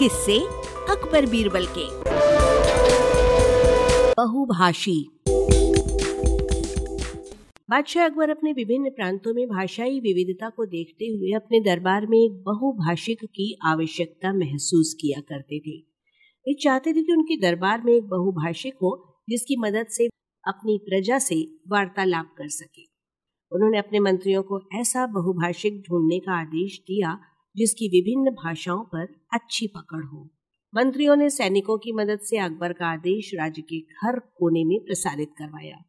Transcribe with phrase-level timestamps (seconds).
[0.00, 0.38] किससे
[0.90, 1.86] अकबर बीरबल के।
[4.12, 5.10] बहुभाषी।
[7.70, 12.32] बादशाह अकबर अपने विभिन्न प्रांतों में भाषाई विविधता को देखते हुए अपने दरबार में एक
[12.32, 15.78] बहुभाषिक की आवश्यकता महसूस किया करते थे।
[16.48, 20.06] वे चाहते थे कि उनके दरबार में एक बहुभाषिक हो, जिसकी मदद से
[20.48, 22.82] अपनी प्रजा से वार्तालाप कर सके।
[23.52, 27.20] उन्होंने अपने मंत्रियों को ऐसा बहुभाषिक ढूँढने का आदेश दिया
[27.56, 30.30] जिसकी विभिन्न भाषाओं पर अच्छी पकड़ हो।
[30.74, 35.30] मंत्रियों ने सैनिकों की मदद से अकबर का आदेश राज्य के हर कोने में प्रसारित
[35.38, 35.84] करवाया।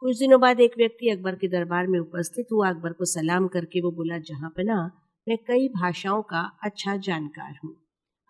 [0.00, 3.80] कुछ दिनों बाद एक व्यक्ति अकबर के दरबार में उपस्थित हुआ। अकबर को सलाम करके
[3.80, 7.76] वो बोला, जहाँ पना मैं कई भाषाओं का अच्छा जानकार हूँ।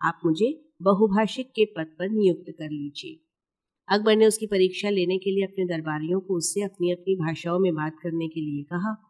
[0.05, 3.19] आप मुझे बहुभाषिक के पद पर नियुक्त कर लीजिए।
[3.89, 7.75] अकबर ने उसकी परीक्षा लेने के लिए अपने दरबारियों को उससे अपनी अपनी भाषाओं में
[7.75, 9.06] बात करने के लिए कहा।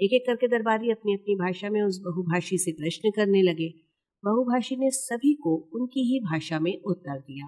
[0.00, 3.74] एक एक करके दरबारी अपनी अपनी भाषा में उस बहुभाषी से प्रश्न करने लगे।
[4.24, 7.46] बहुभाषी ने सभी को उनकी ही भाषा में उत्तर दिया।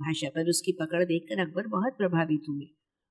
[0.00, 2.66] भाषा पर उसकी पकड़ देखकर अकबर बहुत प्रभावित हुए।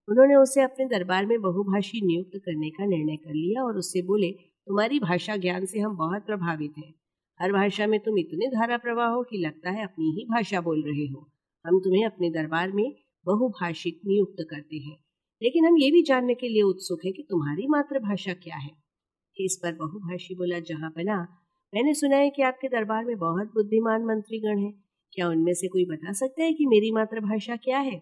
[0.09, 4.31] उन्होंने उसे अपने दरबार में बहुभाषी नियुक्त करने का निर्णय कर लिया और उससे बोले,
[4.67, 6.93] तुम्हारी भाषा ज्ञान से हम बहुत प्रभावित हैं।
[7.41, 10.83] हर भाषा में तुम इतने धारा प्रवाह हो कि लगता है अपनी ही भाषा बोल
[10.83, 11.31] रहे हो।
[11.65, 15.02] हम तुम्हें अपने दरबार में बहुभाषिक नियुक्त करते हैं।
[15.43, 18.71] लेकिन हम ये भी जानने के लिए उत्सुक है कि तुम्हारी मातृभाषा क्या है।
[19.37, 21.39] इस पर बहुभाषी बोला, जहाँ बना
[21.73, 25.85] मैंने सुना है कि आपके दरबार में बहुत बुद्धिमान मंत्रीगण हैं। क्या उनमें से कोई
[25.85, 27.97] बता सकता है कि मेरी मातृभाषा क्या है?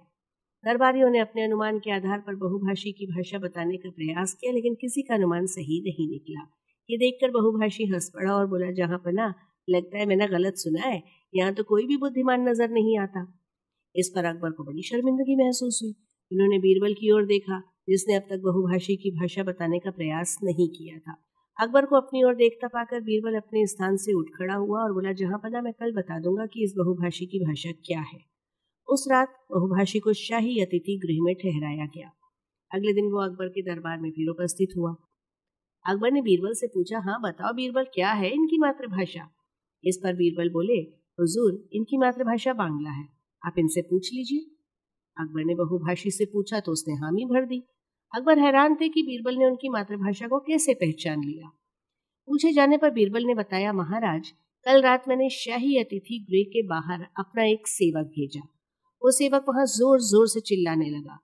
[0.66, 4.76] दरबारियों ने अपने अनुमान के आधार पर बहुभाषी की भाषा बताने का प्रयास किया, लेकिन
[4.76, 6.42] किसी का अनुमान सही नहीं निकला।
[6.90, 9.34] ये देखकर बहुभाषी हंस पड़ा और बोला, जहाँ पना
[9.70, 11.04] लगता है मैंने गलत सुना है।
[11.36, 13.42] यहाँ तो कोई भी बुद्धिमान नज़र नहीं आता।
[13.96, 15.96] इस पर अकबर को बड़ी शर्मिंदगी महसूस हुई।
[16.34, 20.70] उन्होंने बीरबल की ओर देखा, जिसने अब तक बहुभाषी की भाषा बताने का प्रयास नहीं
[20.70, 21.24] किया था।
[21.60, 25.12] अकबर को अपनी ओर देखता पाकर बीरबल अपने स्थान से उठ खड़ा हुआ और बोला,
[25.12, 28.20] जहाँ पना मैं कल बता दूँगा कि इस बहुभाषी की भाषा क्या है।
[28.90, 32.12] उस रात बहुभाषी को शाही अतिथि गृह में ठहराया गया।
[32.72, 34.96] अगले दिन वो अकबर के दरबार में फिर उपस्थित हुआ।
[35.86, 39.30] अकबर ने बीरबल से पूछा हाँ बताओ बीरबल, क्या है इनकी मातृभाषा?
[39.84, 40.78] इस पर बीरबल बोले,
[41.20, 43.06] हुजूर, इनकी मातृभाषा बांग्ला है।
[43.46, 44.61] आप इनसे पूछ लीजिए।
[45.22, 47.64] अकबर ने बहुभाषी से पूछा तो उसने हामी भर दी।
[48.14, 51.48] अकबर हैरान थे कि बीरबल ने उनकी मातृभाषा को कैसे पहचान लिया।
[52.28, 54.34] पूछे जाने पर बीरबल ने बताया, महाराज,
[54.66, 58.42] कल रात मैंने शाही अतिथि गृह के बाहर अपना एक सेवक भेजा।
[59.02, 61.18] वो सेवक वहाँ ज़ोर ज़ोर से चिल्लाने लगा।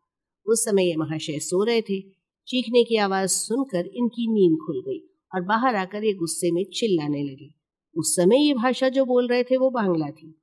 [0.46, 2.00] उस समय ये महाशय सो रहे थे।
[2.47, 5.00] चीखने की आवाज़ सुनकर इनकी नींद खुल गई
[5.31, 7.50] और बाहर आकर ये गुस्से में चिल्लाने लगे।
[7.96, 10.34] उस समय ये भाषा जो बोल रहे थे वो बांग्ला थी।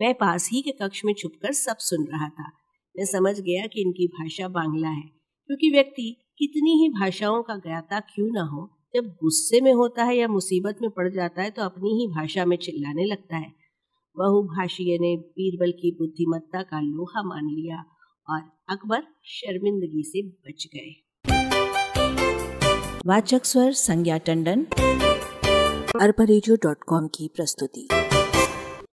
[0.00, 2.50] मैं पास ही के कक्ष में छुपकर सब सुन रहा था।
[2.94, 5.02] मैं समझ गया कि इनकी भाषा बांग्ला है,
[5.50, 6.04] क्योंकि व्यक्ति
[6.38, 10.78] कितनी ही भाषाओं का ज्ञाता क्यों ना हो, जब गुस्से में होता है या मुसीबत
[10.82, 13.52] में पड़ जाता है तो अपनी ही भाषा में चिल्लाने लगता है।
[14.16, 17.84] बहुभाषीय ने बीरबल की बुद्धिमत्ता का लोहा मान लिया
[18.28, 20.90] और अकबर शर्मिंदगी से बच गए।
[23.06, 24.66] वाचक स्वर संज्ञा टंडन।
[26.00, 26.56] अरबरेजियो
[27.08, 27.88] की प्रस्तुति।